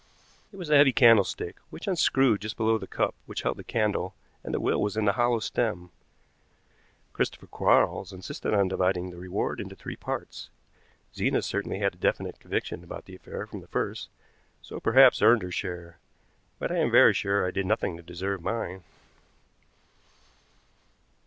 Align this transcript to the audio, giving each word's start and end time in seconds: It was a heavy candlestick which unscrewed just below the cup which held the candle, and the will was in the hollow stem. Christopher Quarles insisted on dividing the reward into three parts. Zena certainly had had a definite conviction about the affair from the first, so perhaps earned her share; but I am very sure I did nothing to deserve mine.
It 0.51 0.57
was 0.57 0.71
a 0.71 0.75
heavy 0.77 0.93
candlestick 0.93 1.57
which 1.69 1.85
unscrewed 1.87 2.41
just 2.41 2.57
below 2.57 2.79
the 2.79 2.87
cup 2.87 3.13
which 3.27 3.43
held 3.43 3.57
the 3.57 3.63
candle, 3.63 4.15
and 4.43 4.51
the 4.51 4.59
will 4.59 4.81
was 4.81 4.97
in 4.97 5.05
the 5.05 5.11
hollow 5.11 5.37
stem. 5.37 5.91
Christopher 7.13 7.45
Quarles 7.45 8.11
insisted 8.11 8.51
on 8.51 8.67
dividing 8.67 9.11
the 9.11 9.17
reward 9.19 9.59
into 9.59 9.75
three 9.75 9.95
parts. 9.95 10.49
Zena 11.13 11.43
certainly 11.43 11.77
had 11.77 11.93
had 11.93 11.93
a 11.93 11.97
definite 11.97 12.39
conviction 12.39 12.83
about 12.83 13.05
the 13.05 13.15
affair 13.15 13.45
from 13.45 13.61
the 13.61 13.67
first, 13.67 14.09
so 14.63 14.79
perhaps 14.79 15.21
earned 15.21 15.43
her 15.43 15.51
share; 15.51 15.99
but 16.57 16.71
I 16.71 16.77
am 16.77 16.89
very 16.89 17.13
sure 17.13 17.45
I 17.47 17.51
did 17.51 17.67
nothing 17.67 17.95
to 17.97 18.01
deserve 18.01 18.41
mine. 18.41 18.83